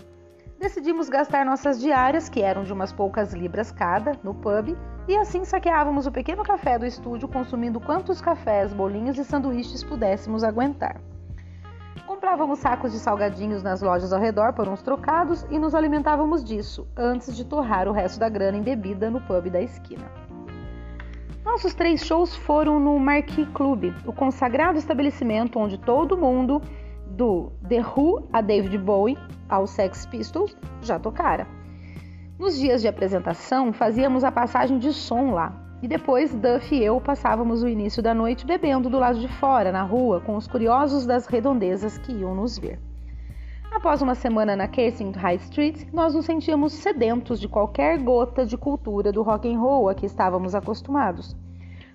Decidimos 0.59 1.09
gastar 1.09 1.45
nossas 1.45 1.79
diárias, 1.79 2.29
que 2.29 2.43
eram 2.43 2.65
de 2.65 2.73
umas 2.73 2.93
poucas 2.93 3.33
libras 3.33 3.71
cada, 3.71 4.19
no 4.25 4.35
pub, 4.35 4.77
e 5.07 5.17
assim 5.17 5.45
saqueávamos 5.45 6.07
o 6.07 6.13
pequeno 6.13 6.43
café 6.43 6.79
do 6.79 6.87
estúdio, 6.87 7.29
consumindo 7.29 7.81
quantos 7.81 8.21
cafés, 8.21 8.73
bolinhos 8.73 9.19
e 9.19 9.25
sanduíches 9.25 9.85
pudéssemos 9.85 10.43
aguentar. 10.43 11.01
Comprávamos 12.07 12.59
sacos 12.59 12.93
de 12.93 12.99
salgadinhos 12.99 13.63
nas 13.63 13.83
lojas 13.83 14.13
ao 14.13 14.21
redor 14.21 14.55
por 14.55 14.69
uns 14.69 14.83
trocados 14.83 15.47
e 15.51 15.59
nos 15.59 15.75
alimentávamos 15.75 16.43
disso, 16.43 16.87
antes 16.97 17.37
de 17.37 17.45
torrar 17.45 17.87
o 17.89 17.93
resto 17.93 18.19
da 18.19 18.29
grana 18.29 18.57
em 18.57 18.63
bebida 18.63 19.11
no 19.11 19.21
pub 19.21 19.51
da 19.51 19.61
esquina. 19.61 20.11
Nossos 21.45 21.75
três 21.75 22.05
shows 22.05 22.35
foram 22.35 22.81
no 22.81 22.99
Marquee 22.99 23.47
Club, 23.47 23.95
o 24.07 24.13
consagrado 24.13 24.79
estabelecimento 24.79 25.59
onde 25.59 25.79
todo 25.79 26.17
mundo, 26.17 26.63
do 27.07 27.53
The 27.69 27.81
Who 27.81 28.27
a 28.33 28.41
David 28.41 28.79
Bowie 28.79 29.19
aos 29.49 29.71
Sex 29.71 30.07
Pistols, 30.07 30.57
já 30.81 30.99
tocara. 30.99 31.47
Nos 32.37 32.59
dias 32.59 32.83
de 32.83 32.89
apresentação, 32.89 33.73
fazíamos 33.73 34.25
a 34.25 34.33
passagem 34.33 34.77
de 34.77 34.93
som 34.93 35.31
lá, 35.31 35.53
E 35.81 35.87
depois 35.87 36.35
Duff 36.35 36.75
e 36.75 36.83
eu 36.83 37.01
passávamos 37.01 37.63
o 37.63 37.69
início 37.69 38.03
da 38.03 38.15
noite 38.15 38.47
bebendo 38.47 38.89
do 38.89 38.99
lado 38.99 39.21
de 39.21 39.29
fora, 39.29 39.71
na 39.71 39.83
rua, 39.83 40.21
com 40.21 40.35
os 40.35 40.49
curiosos 40.49 41.07
das 41.07 41.27
redondezas 41.27 41.99
que 41.99 42.11
iam 42.11 42.35
nos 42.35 42.59
ver. 42.59 42.81
Após 43.71 44.01
uma 44.01 44.15
semana 44.15 44.57
na 44.57 44.67
Kensington 44.67 45.19
High 45.19 45.37
Street, 45.37 45.87
nós 45.93 46.15
nos 46.15 46.25
sentíamos 46.25 46.73
sedentos 46.73 47.39
de 47.39 47.47
qualquer 47.47 47.99
gota 47.99 48.47
de 48.47 48.57
cultura 48.57 49.13
do 49.13 49.23
rock 49.23 49.47
and 49.47 49.61
roll 49.61 49.89
a 49.89 49.95
que 49.95 50.07
estávamos 50.07 50.55
acostumados. 50.55 51.37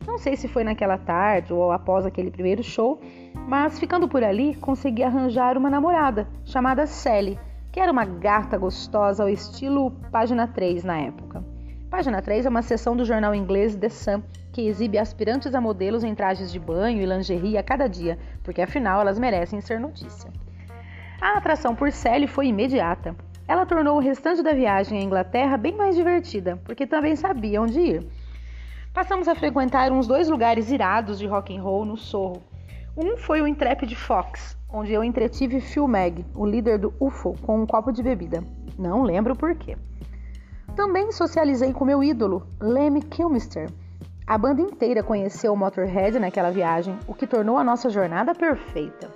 Não 0.08 0.18
sei 0.18 0.38
se 0.38 0.48
foi 0.48 0.64
naquela 0.64 0.98
tarde 0.98 1.54
ou 1.54 1.72
após 1.72 2.06
aquele 2.06 2.32
primeiro 2.32 2.64
show, 2.64 3.02
mas 3.48 3.80
ficando 3.80 4.08
por 4.08 4.24
ali, 4.24 4.56
consegui 4.56 5.04
arranjar 5.04 5.58
uma 5.58 5.70
namorada 5.70 6.28
chamada 6.46 6.86
Sally, 6.86 7.40
que 7.72 7.80
era 7.80 7.92
uma 7.92 8.06
gata 8.06 8.58
gostosa 8.58 9.24
ao 9.24 9.30
estilo 9.30 9.92
página 10.12 10.48
3 10.48 10.84
na 10.84 10.98
época. 10.98 11.44
Página 11.90 12.22
3 12.22 12.46
é 12.46 12.50
uma 12.50 12.62
seção 12.62 12.96
do 12.96 13.06
jornal 13.06 13.34
inglês 13.34 13.76
The 13.76 13.90
Sun 13.90 14.22
que 14.52 14.68
exibe 14.68 14.98
aspirantes 14.98 15.54
a 15.54 15.62
modelos 15.62 16.04
em 16.04 16.14
trajes 16.14 16.52
de 16.52 16.60
banho 16.60 17.02
e 17.02 17.06
lingerie 17.06 17.58
a 17.58 17.64
cada 17.64 17.88
dia, 17.88 18.18
porque 18.44 18.62
afinal 18.62 19.02
elas 19.02 19.20
merecem 19.20 19.62
ser 19.62 19.80
notícia. 19.80 20.32
A 21.22 21.38
atração 21.38 21.76
por 21.76 21.92
Sally 21.92 22.28
foi 22.28 22.48
imediata. 22.48 23.16
Ela 23.48 23.66
tornou 23.66 23.98
o 23.98 24.02
restante 24.02 24.44
da 24.44 24.54
viagem 24.54 25.00
à 25.00 25.02
Inglaterra 25.02 25.58
bem 25.58 25.76
mais 25.76 25.96
divertida, 25.96 26.58
porque 26.64 26.86
também 26.86 27.16
sabia 27.16 27.62
onde 27.62 27.80
ir. 27.80 28.08
Passamos 28.94 29.28
a 29.28 29.36
frequentar 29.36 29.92
uns 29.92 30.08
dois 30.08 30.30
lugares 30.30 30.72
irados 30.72 31.20
de 31.20 31.28
rock 31.28 31.56
and 31.56 31.62
roll 31.62 31.86
no 31.86 31.98
Sorro. 31.98 32.44
Um 33.02 33.16
foi 33.16 33.42
o 33.42 33.48
Intrepid 33.48 33.96
Fox, 33.96 34.58
onde 34.70 34.92
eu 34.92 35.02
entretive 35.02 35.62
Phil 35.62 35.88
Mag, 35.88 36.26
o 36.36 36.46
líder 36.46 36.78
do 36.78 36.94
UFO, 37.00 37.34
com 37.44 37.62
um 37.62 37.66
copo 37.66 37.94
de 37.94 38.04
bebida. 38.04 38.44
Não 38.78 39.04
lembro 39.04 39.38
porquê. 39.38 39.78
Também 40.76 41.10
socializei 41.10 41.72
com 41.72 41.86
meu 41.86 42.04
ídolo, 42.04 42.46
Lemmy 42.60 43.02
Kilmister. 43.02 43.72
A 44.28 44.38
banda 44.38 44.62
inteira 44.62 45.02
conheceu 45.02 45.54
o 45.54 45.56
Motorhead 45.56 46.20
naquela 46.20 46.52
viagem, 46.52 47.00
o 47.08 47.14
que 47.14 47.26
tornou 47.26 47.58
a 47.58 47.64
nossa 47.64 47.90
jornada 47.90 48.36
perfeita. 48.36 49.10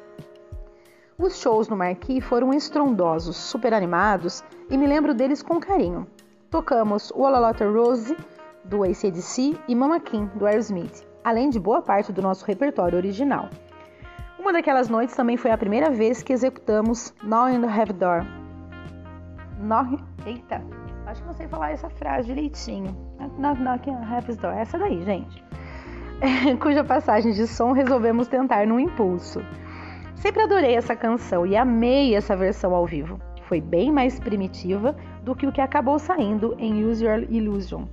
Os 1.17 1.37
shows 1.41 1.67
no 1.67 1.75
Marquis 1.75 2.23
foram 2.23 2.53
estrondosos, 2.53 3.35
super 3.35 3.73
animados 3.73 4.45
e 4.69 4.77
me 4.77 4.87
lembro 4.87 5.13
deles 5.13 5.43
com 5.43 5.59
carinho. 5.59 6.07
Tocamos 6.49 7.11
o 7.11 7.23
Ololota 7.23 7.69
Rose, 7.69 8.15
do 8.63 8.81
ACDC, 8.81 9.57
e 9.67 9.75
Mama 9.75 9.99
King, 9.99 10.31
do 10.37 10.45
Aerosmith, 10.45 11.05
além 11.21 11.49
de 11.49 11.59
boa 11.59 11.81
parte 11.81 12.13
do 12.13 12.21
nosso 12.21 12.45
repertório 12.45 12.97
original. 12.97 13.49
Uma 14.43 14.51
daquelas 14.51 14.89
noites 14.89 15.15
também 15.15 15.38
foi 15.38 15.51
a 15.51 15.57
primeira 15.57 15.89
vez 15.89 16.21
que 16.21 16.33
executamos 16.33 17.13
Now 17.23 17.47
in 17.47 17.62
the 17.62 17.93
Door. 17.93 18.25
No... 19.57 19.97
Eita, 20.25 20.62
acho 21.05 21.21
que 21.21 21.27
não 21.27 21.33
sei 21.33 21.47
falar 21.47 21.71
essa 21.71 21.89
frase 21.89 22.27
direitinho. 22.27 22.93
Knock 23.39 23.62
knock 23.62 23.89
have 23.89 24.35
door. 24.35 24.51
Essa 24.51 24.77
daí, 24.77 25.01
gente. 25.05 25.41
Cuja 26.59 26.83
passagem 26.83 27.31
de 27.31 27.47
som 27.47 27.71
resolvemos 27.71 28.27
tentar 28.27 28.67
num 28.67 28.81
impulso. 28.81 29.41
Sempre 30.17 30.43
adorei 30.43 30.75
essa 30.75 30.93
canção 30.93 31.45
e 31.45 31.55
amei 31.55 32.13
essa 32.13 32.35
versão 32.35 32.75
ao 32.75 32.85
vivo. 32.85 33.21
Foi 33.43 33.62
bem 33.62 33.93
mais 33.93 34.19
primitiva 34.19 34.93
do 35.23 35.33
que 35.33 35.47
o 35.47 35.53
que 35.53 35.62
acabou 35.62 35.97
saindo 35.97 36.53
em 36.59 36.83
Use 36.83 37.05
Your 37.05 37.25
Illusion. 37.29 37.85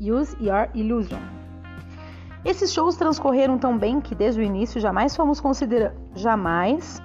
Use 0.00 0.36
Your 0.44 0.68
Illusion. 0.74 1.41
Esses 2.44 2.72
shows 2.72 2.96
transcorreram 2.96 3.56
tão 3.56 3.78
bem 3.78 4.00
que 4.00 4.16
desde 4.16 4.40
o 4.40 4.44
início 4.44 4.80
jamais 4.80 5.14
fomos 5.14 5.40
considerados. 5.40 5.96
Jamais. 6.14 7.00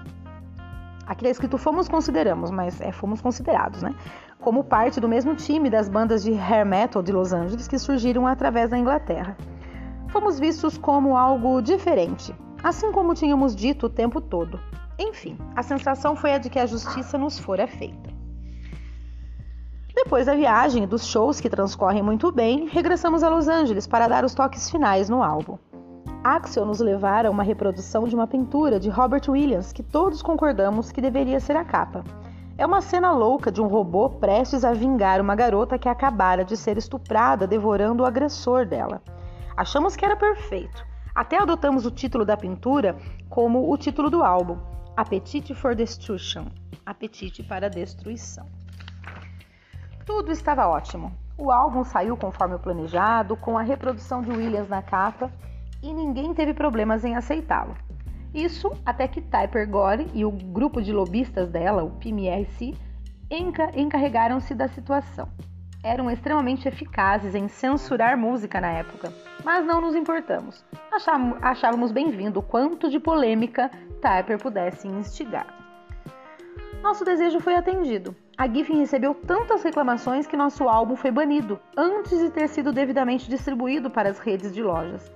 Aqui 1.05 1.27
é 1.27 1.29
escrito 1.29 1.57
fomos 1.57 1.87
consideramos, 1.87 2.49
mas 2.49 2.81
é 2.81 2.91
fomos 2.91 3.21
considerados, 3.21 3.83
né? 3.83 3.95
Como 4.39 4.63
parte 4.63 4.99
do 4.99 5.07
mesmo 5.07 5.35
time 5.35 5.69
das 5.69 5.87
bandas 5.87 6.23
de 6.23 6.33
hair 6.33 6.65
metal 6.65 7.03
de 7.03 7.11
Los 7.11 7.33
Angeles 7.33 7.67
que 7.67 7.77
surgiram 7.77 8.25
através 8.25 8.71
da 8.71 8.77
Inglaterra. 8.77 9.37
Fomos 10.09 10.39
vistos 10.39 10.77
como 10.77 11.15
algo 11.15 11.61
diferente, 11.61 12.35
assim 12.63 12.91
como 12.91 13.13
tínhamos 13.13 13.55
dito 13.55 13.85
o 13.85 13.89
tempo 13.89 14.19
todo. 14.19 14.59
Enfim, 14.97 15.37
a 15.55 15.61
sensação 15.61 16.15
foi 16.15 16.33
a 16.33 16.39
de 16.39 16.49
que 16.49 16.59
a 16.59 16.65
justiça 16.65 17.17
nos 17.17 17.37
fora 17.37 17.67
feita. 17.67 18.16
Depois 19.97 20.27
da 20.27 20.35
viagem 20.35 20.83
e 20.83 20.87
dos 20.87 21.07
shows 21.07 21.41
que 21.41 21.49
transcorrem 21.49 22.03
muito 22.03 22.31
bem, 22.31 22.67
regressamos 22.67 23.23
a 23.23 23.29
Los 23.29 23.47
Angeles 23.47 23.87
para 23.87 24.07
dar 24.07 24.23
os 24.23 24.35
toques 24.35 24.69
finais 24.69 25.09
no 25.09 25.23
álbum. 25.23 25.57
Axel 26.23 26.67
nos 26.67 26.79
levara 26.79 27.31
uma 27.31 27.41
reprodução 27.41 28.07
de 28.07 28.13
uma 28.13 28.27
pintura 28.27 28.79
de 28.79 28.91
Robert 28.91 29.23
Williams 29.27 29.73
que 29.73 29.81
todos 29.81 30.21
concordamos 30.21 30.91
que 30.91 31.01
deveria 31.01 31.39
ser 31.39 31.57
a 31.57 31.65
capa. 31.65 32.03
É 32.59 32.63
uma 32.63 32.79
cena 32.79 33.11
louca 33.11 33.51
de 33.51 33.59
um 33.59 33.65
robô 33.65 34.07
prestes 34.07 34.63
a 34.63 34.71
vingar 34.71 35.19
uma 35.19 35.35
garota 35.35 35.79
que 35.79 35.89
acabara 35.89 36.45
de 36.45 36.55
ser 36.55 36.77
estuprada 36.77 37.47
devorando 37.47 38.03
o 38.03 38.05
agressor 38.05 38.67
dela. 38.67 39.01
Achamos 39.57 39.95
que 39.95 40.05
era 40.05 40.15
perfeito. 40.15 40.85
Até 41.15 41.41
adotamos 41.41 41.87
o 41.87 41.91
título 41.91 42.23
da 42.23 42.37
pintura 42.37 42.95
como 43.31 43.73
o 43.73 43.75
título 43.75 44.11
do 44.11 44.23
álbum, 44.23 44.59
Appetite 44.95 45.55
for 45.55 45.73
Destruction 45.73 46.45
Apetite 46.85 47.41
para 47.41 47.67
Destruição. 47.67 48.45
Tudo 50.07 50.31
estava 50.31 50.65
ótimo. 50.65 51.11
O 51.37 51.51
álbum 51.51 51.83
saiu 51.83 52.15
conforme 52.15 52.55
o 52.55 52.59
planejado, 52.59 53.35
com 53.35 53.57
a 53.57 53.61
reprodução 53.61 54.21
de 54.21 54.31
Williams 54.31 54.69
na 54.69 54.81
capa, 54.81 55.29
e 55.83 55.93
ninguém 55.93 56.33
teve 56.33 56.53
problemas 56.53 57.03
em 57.03 57.17
aceitá-lo. 57.17 57.75
Isso 58.33 58.71
até 58.85 59.05
que 59.05 59.19
Typer 59.19 59.69
Gore 59.69 60.09
e 60.13 60.23
o 60.23 60.31
grupo 60.31 60.81
de 60.81 60.93
lobistas 60.93 61.49
dela, 61.49 61.83
o 61.83 61.91
PMRC, 61.91 62.73
encarregaram-se 63.75 64.55
da 64.55 64.69
situação. 64.69 65.27
Eram 65.83 66.09
extremamente 66.09 66.69
eficazes 66.69 67.35
em 67.35 67.49
censurar 67.49 68.17
música 68.17 68.61
na 68.61 68.71
época, 68.71 69.11
mas 69.43 69.65
não 69.65 69.81
nos 69.81 69.93
importamos. 69.93 70.63
Achávamos 71.41 71.91
bem-vindo 71.91 72.39
o 72.39 72.43
quanto 72.43 72.89
de 72.89 72.97
polêmica 72.97 73.69
Typer 74.01 74.41
pudesse 74.41 74.87
instigar. 74.87 75.53
Nosso 76.81 77.03
desejo 77.03 77.41
foi 77.41 77.55
atendido 77.55 78.15
a 78.37 78.47
Giffen 78.47 78.77
recebeu 78.77 79.15
tantas 79.15 79.63
reclamações 79.63 80.27
que 80.27 80.37
nosso 80.37 80.69
álbum 80.69 80.95
foi 80.95 81.09
banido 81.09 81.59
antes 81.75 82.19
de 82.19 82.29
ter 82.29 82.47
sido 82.47 82.71
devidamente 82.71 83.27
distribuído 83.27 83.89
para 83.89 84.09
as 84.09 84.19
redes 84.19 84.53
de 84.53 84.61
lojas. 84.61 85.11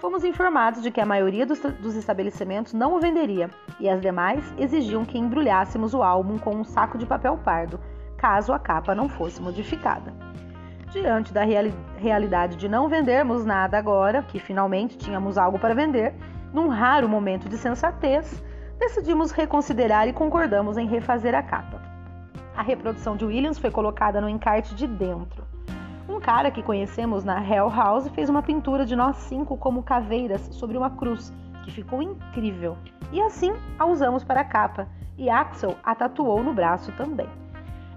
Fomos 0.00 0.24
informados 0.24 0.82
de 0.82 0.90
que 0.90 1.00
a 1.00 1.06
maioria 1.06 1.46
dos, 1.46 1.60
dos 1.60 1.94
estabelecimentos 1.94 2.72
não 2.72 2.94
o 2.94 3.00
venderia 3.00 3.48
e 3.78 3.88
as 3.88 4.00
demais 4.00 4.52
exigiam 4.58 5.04
que 5.04 5.16
embrulhássemos 5.16 5.94
o 5.94 6.02
álbum 6.02 6.38
com 6.38 6.56
um 6.56 6.64
saco 6.64 6.98
de 6.98 7.06
papel 7.06 7.38
pardo, 7.38 7.78
caso 8.16 8.52
a 8.52 8.58
capa 8.58 8.96
não 8.96 9.08
fosse 9.08 9.40
modificada. 9.40 10.12
Diante 10.90 11.32
da 11.32 11.44
reali 11.44 11.72
realidade 11.96 12.56
de 12.56 12.68
não 12.68 12.88
vendermos 12.88 13.44
nada 13.44 13.78
agora, 13.78 14.24
que 14.24 14.40
finalmente 14.40 14.98
tínhamos 14.98 15.38
algo 15.38 15.58
para 15.58 15.74
vender, 15.74 16.14
num 16.52 16.66
raro 16.66 17.08
momento 17.08 17.48
de 17.48 17.56
sensatez, 17.56 18.42
decidimos 18.76 19.30
reconsiderar 19.30 20.08
e 20.08 20.12
concordamos 20.12 20.76
em 20.76 20.86
refazer 20.86 21.34
a 21.34 21.42
capa. 21.42 21.85
A 22.56 22.62
reprodução 22.62 23.18
de 23.18 23.24
Williams 23.26 23.58
foi 23.58 23.70
colocada 23.70 24.18
no 24.18 24.30
encarte 24.30 24.74
de 24.74 24.86
dentro. 24.86 25.44
Um 26.08 26.18
cara 26.18 26.50
que 26.50 26.62
conhecemos 26.62 27.22
na 27.22 27.38
Hell 27.38 27.68
House 27.68 28.08
fez 28.08 28.30
uma 28.30 28.42
pintura 28.42 28.86
de 28.86 28.96
nós 28.96 29.16
cinco 29.16 29.58
como 29.58 29.82
caveiras 29.82 30.40
sobre 30.52 30.78
uma 30.78 30.88
cruz, 30.88 31.30
que 31.62 31.70
ficou 31.70 32.00
incrível. 32.00 32.78
E 33.12 33.20
assim 33.20 33.52
a 33.78 33.84
usamos 33.84 34.24
para 34.24 34.40
a 34.40 34.44
capa, 34.44 34.88
e 35.18 35.28
Axel 35.28 35.76
a 35.84 35.94
tatuou 35.94 36.42
no 36.42 36.54
braço 36.54 36.90
também. 36.92 37.28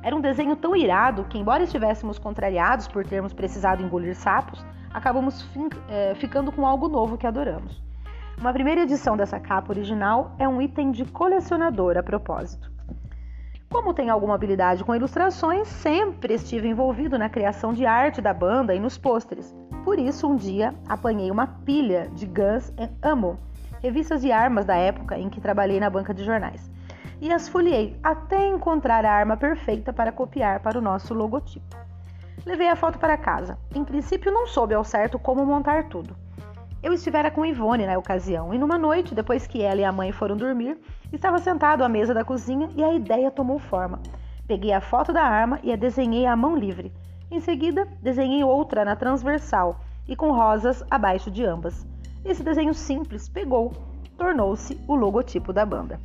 Era 0.03 0.13
um 0.13 0.19
desenho 0.19 0.57
tão 0.57 0.75
irado 0.75 1.23
que, 1.23 1.37
embora 1.37 1.63
estivéssemos 1.63 2.19
contrariados 2.19 2.85
por 2.85 3.05
termos 3.05 3.31
precisado 3.31 3.81
engolir 3.81 4.13
sapos, 4.13 4.65
acabamos 4.93 5.47
é, 5.87 6.15
ficando 6.15 6.51
com 6.51 6.67
algo 6.67 6.89
novo 6.89 7.17
que 7.17 7.25
adoramos. 7.25 7.81
Uma 8.37 8.51
primeira 8.51 8.81
edição 8.81 9.15
dessa 9.15 9.39
capa 9.39 9.71
original 9.71 10.35
é 10.37 10.45
um 10.47 10.61
item 10.61 10.91
de 10.91 11.05
colecionador 11.05 11.97
a 11.97 12.03
propósito. 12.03 12.78
Como 13.71 13.93
tenho 13.93 14.11
alguma 14.11 14.33
habilidade 14.33 14.83
com 14.83 14.95
ilustrações, 14.95 15.67
sempre 15.67 16.33
estive 16.33 16.67
envolvido 16.67 17.19
na 17.19 17.29
criação 17.29 17.71
de 17.71 17.85
arte 17.85 18.19
da 18.19 18.33
banda 18.33 18.73
e 18.73 18.79
nos 18.79 18.97
pôsteres. 18.97 19.55
Por 19.85 19.99
isso, 19.99 20.27
um 20.27 20.35
dia 20.35 20.73
apanhei 20.87 21.29
uma 21.29 21.45
pilha 21.45 22.09
de 22.13 22.25
Guns 22.25 22.73
and 22.79 22.89
Ammo, 23.03 23.37
revistas 23.79 24.21
de 24.21 24.31
armas 24.31 24.65
da 24.65 24.75
época 24.75 25.19
em 25.19 25.29
que 25.29 25.39
trabalhei 25.39 25.79
na 25.79 25.87
banca 25.87 26.15
de 26.15 26.23
jornais, 26.23 26.69
e 27.21 27.31
as 27.31 27.47
folhei 27.47 27.95
até 28.01 28.47
encontrar 28.47 29.05
a 29.05 29.13
arma 29.13 29.37
perfeita 29.37 29.93
para 29.93 30.11
copiar 30.11 30.61
para 30.61 30.79
o 30.79 30.81
nosso 30.81 31.13
logotipo. 31.13 31.77
Levei 32.47 32.69
a 32.69 32.75
foto 32.75 32.97
para 32.97 33.17
casa. 33.17 33.55
Em 33.75 33.85
princípio, 33.85 34.31
não 34.31 34.47
soube 34.47 34.73
ao 34.73 34.83
certo 34.83 35.19
como 35.19 35.45
montar 35.45 35.89
tudo. 35.89 36.15
Eu 36.81 36.93
estivera 36.93 37.29
com 37.29 37.45
Ivone 37.45 37.85
na 37.85 37.97
ocasião 37.97 38.53
e 38.53 38.57
numa 38.57 38.77
noite, 38.77 39.13
depois 39.13 39.45
que 39.45 39.61
ela 39.61 39.81
e 39.81 39.83
a 39.83 39.91
mãe 39.91 40.13
foram 40.13 40.37
dormir, 40.37 40.77
estava 41.11 41.37
sentado 41.39 41.83
à 41.83 41.89
mesa 41.89 42.13
da 42.13 42.23
cozinha 42.23 42.69
e 42.73 42.81
a 42.81 42.93
ideia 42.93 43.29
tomou 43.29 43.59
forma. 43.59 43.99
Peguei 44.47 44.71
a 44.71 44.79
foto 44.79 45.11
da 45.11 45.21
arma 45.21 45.59
e 45.61 45.73
a 45.73 45.75
desenhei 45.75 46.25
à 46.25 46.35
mão 46.37 46.55
livre. 46.55 46.93
Em 47.29 47.41
seguida, 47.41 47.85
desenhei 48.01 48.43
outra 48.45 48.85
na 48.85 48.95
transversal 48.95 49.81
e 50.07 50.15
com 50.15 50.31
rosas 50.31 50.81
abaixo 50.89 51.29
de 51.29 51.45
ambas. 51.45 51.85
Esse 52.23 52.43
desenho 52.43 52.73
simples 52.73 53.27
pegou, 53.27 53.73
tornou-se 54.17 54.79
o 54.87 54.95
logotipo 54.95 55.51
da 55.51 55.65
banda. 55.65 55.99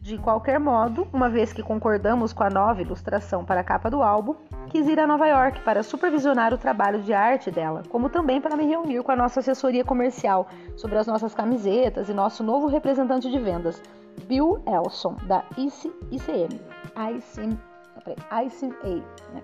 De 0.00 0.18
qualquer 0.18 0.58
modo, 0.58 1.06
uma 1.12 1.28
vez 1.28 1.52
que 1.52 1.62
concordamos 1.62 2.32
com 2.32 2.42
a 2.42 2.50
nova 2.50 2.82
ilustração 2.82 3.44
para 3.44 3.60
a 3.60 3.64
capa 3.64 3.88
do 3.88 4.02
álbum, 4.02 4.34
quis 4.72 4.88
ir 4.88 4.98
a 4.98 5.06
Nova 5.06 5.26
York 5.26 5.60
para 5.60 5.82
supervisionar 5.82 6.54
o 6.54 6.56
trabalho 6.56 7.02
de 7.02 7.12
arte 7.12 7.50
dela, 7.50 7.82
como 7.90 8.08
também 8.08 8.40
para 8.40 8.56
me 8.56 8.64
reunir 8.64 9.02
com 9.02 9.12
a 9.12 9.16
nossa 9.16 9.40
assessoria 9.40 9.84
comercial 9.84 10.48
sobre 10.78 10.96
as 10.96 11.06
nossas 11.06 11.34
camisetas 11.34 12.08
e 12.08 12.14
nosso 12.14 12.42
novo 12.42 12.68
representante 12.68 13.30
de 13.30 13.38
vendas, 13.38 13.82
Bill 14.26 14.62
Elson, 14.66 15.14
da 15.24 15.44
IC, 15.58 15.92
ICM. 16.10 16.58
ICM, 16.96 17.58
ICA. 18.06 19.04
Né? 19.34 19.42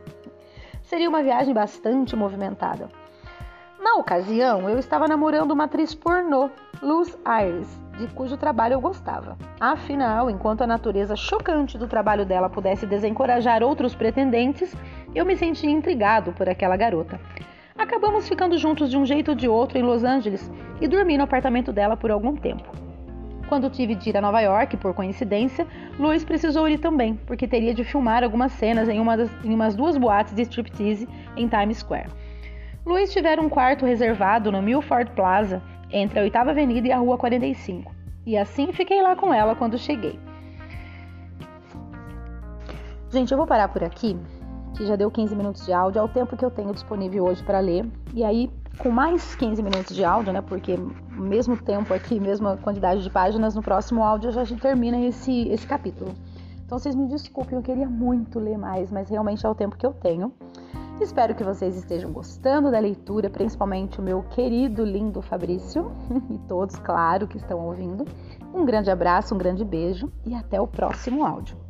Seria 0.82 1.10
uma 1.10 1.22
viagem 1.22 1.52
bastante 1.52 2.16
movimentada. 2.16 2.88
Na 3.78 3.96
ocasião, 3.96 4.68
eu 4.68 4.78
estava 4.78 5.06
namorando 5.06 5.50
uma 5.50 5.64
atriz 5.64 5.94
pornô, 5.94 6.48
Luz 6.82 7.18
Iris, 7.26 7.80
de 7.98 8.06
cujo 8.08 8.36
trabalho 8.36 8.74
eu 8.74 8.80
gostava. 8.80 9.36
Afinal, 9.60 10.30
enquanto 10.30 10.62
a 10.62 10.66
natureza 10.66 11.16
chocante 11.16 11.76
do 11.76 11.86
trabalho 11.86 12.24
dela 12.24 12.48
pudesse 12.48 12.86
desencorajar 12.86 13.62
outros 13.62 13.94
pretendentes, 13.94 14.74
eu 15.18 15.26
me 15.26 15.36
sentia 15.36 15.68
intrigado 15.68 16.32
por 16.32 16.48
aquela 16.48 16.76
garota. 16.76 17.20
Acabamos 17.76 18.28
ficando 18.28 18.56
juntos 18.56 18.88
de 18.88 18.96
um 18.96 19.04
jeito 19.04 19.32
ou 19.32 19.34
de 19.34 19.48
outro 19.48 19.76
em 19.76 19.82
Los 19.82 20.04
Angeles 20.04 20.48
e 20.80 20.86
dormi 20.86 21.16
no 21.16 21.24
apartamento 21.24 21.72
dela 21.72 21.96
por 21.96 22.12
algum 22.12 22.36
tempo. 22.36 22.70
Quando 23.48 23.68
tive 23.68 23.96
de 23.96 24.10
ir 24.10 24.16
a 24.16 24.20
Nova 24.20 24.40
York, 24.40 24.76
por 24.76 24.94
coincidência, 24.94 25.66
Luiz 25.98 26.24
precisou 26.24 26.68
ir 26.68 26.78
também, 26.78 27.14
porque 27.26 27.48
teria 27.48 27.74
de 27.74 27.82
filmar 27.82 28.22
algumas 28.22 28.52
cenas 28.52 28.88
em, 28.88 29.00
uma 29.00 29.16
das, 29.16 29.30
em 29.44 29.52
umas 29.52 29.74
duas 29.74 29.96
boates 29.96 30.34
de 30.34 30.42
striptease 30.42 31.08
em 31.36 31.48
Times 31.48 31.78
Square. 31.78 32.10
Luiz 32.86 33.12
tivera 33.12 33.40
um 33.40 33.48
quarto 33.48 33.84
reservado 33.84 34.52
no 34.52 34.62
Milford 34.62 35.10
Plaza 35.12 35.60
entre 35.90 36.20
a 36.20 36.22
8 36.22 36.36
Avenida 36.36 36.86
e 36.86 36.92
a 36.92 36.98
Rua 36.98 37.18
45. 37.18 37.92
E 38.24 38.36
assim 38.36 38.70
fiquei 38.72 39.02
lá 39.02 39.16
com 39.16 39.34
ela 39.34 39.56
quando 39.56 39.78
cheguei. 39.78 40.18
Gente, 43.10 43.32
eu 43.32 43.38
vou 43.38 43.46
parar 43.46 43.68
por 43.68 43.82
aqui, 43.82 44.16
que 44.78 44.86
já 44.86 44.94
deu 44.94 45.10
15 45.10 45.34
minutos 45.34 45.66
de 45.66 45.72
áudio, 45.72 45.98
é 45.98 46.02
o 46.02 46.08
tempo 46.08 46.36
que 46.36 46.44
eu 46.44 46.50
tenho 46.52 46.72
disponível 46.72 47.24
hoje 47.24 47.42
para 47.42 47.58
ler. 47.58 47.84
E 48.14 48.22
aí, 48.22 48.48
com 48.78 48.90
mais 48.90 49.34
15 49.34 49.60
minutos 49.60 49.94
de 49.94 50.04
áudio, 50.04 50.32
né? 50.32 50.40
Porque 50.40 50.78
mesmo 51.10 51.56
tempo 51.56 51.92
aqui, 51.92 52.20
mesma 52.20 52.56
quantidade 52.56 53.02
de 53.02 53.10
páginas, 53.10 53.56
no 53.56 53.62
próximo 53.62 54.04
áudio 54.04 54.30
já 54.30 54.44
termina 54.56 54.96
esse, 55.00 55.48
esse 55.48 55.66
capítulo. 55.66 56.14
Então 56.64 56.78
vocês 56.78 56.94
me 56.94 57.08
desculpem, 57.08 57.56
eu 57.56 57.62
queria 57.62 57.88
muito 57.88 58.38
ler 58.38 58.56
mais, 58.56 58.92
mas 58.92 59.08
realmente 59.08 59.44
é 59.44 59.48
o 59.48 59.54
tempo 59.54 59.76
que 59.76 59.84
eu 59.84 59.92
tenho. 59.92 60.32
Espero 61.00 61.34
que 61.34 61.42
vocês 61.42 61.76
estejam 61.76 62.12
gostando 62.12 62.70
da 62.70 62.78
leitura, 62.78 63.28
principalmente 63.28 63.98
o 63.98 64.02
meu 64.02 64.22
querido, 64.22 64.84
lindo 64.84 65.20
Fabrício 65.22 65.90
e 66.30 66.38
todos, 66.46 66.76
claro, 66.76 67.26
que 67.26 67.36
estão 67.36 67.66
ouvindo. 67.66 68.04
Um 68.54 68.64
grande 68.64 68.90
abraço, 68.90 69.34
um 69.34 69.38
grande 69.38 69.64
beijo 69.64 70.12
e 70.24 70.34
até 70.34 70.60
o 70.60 70.66
próximo 70.68 71.24
áudio. 71.24 71.67